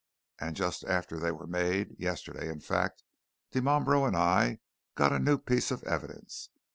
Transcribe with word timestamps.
And 0.39 0.55
just 0.55 0.83
after 0.85 1.19
they 1.19 1.31
were 1.31 1.45
made 1.45 1.95
yesterday 1.99 2.49
in 2.49 2.59
fact 2.59 3.03
Dimambro 3.51 4.07
and 4.07 4.17
I 4.17 4.57
got 4.95 5.13
a 5.13 5.19
new 5.19 5.37
piece 5.37 5.69
of 5.69 5.83
evidence. 5.83 6.49